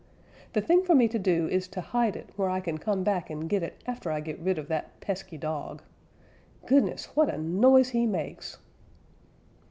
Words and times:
The 0.53 0.61
thing 0.61 0.81
for 0.83 0.95
me 0.95 1.07
to 1.09 1.19
do 1.19 1.47
is 1.49 1.67
to 1.67 1.79
hide 1.79 2.15
it 2.15 2.29
where 2.35 2.49
I 2.49 2.59
can 2.59 2.79
come 2.79 3.03
back 3.03 3.29
and 3.29 3.47
get 3.47 3.61
it 3.61 3.83
after 3.85 4.09
I 4.11 4.19
get 4.19 4.39
rid 4.39 4.57
of 4.57 4.67
that 4.67 4.99
pesky 4.99 5.37
dog. 5.37 5.83
Goodness, 6.65 7.05
what 7.15 7.29
a 7.29 7.37
noise 7.37 7.89
he 7.89 8.07
makes!" 8.07 8.57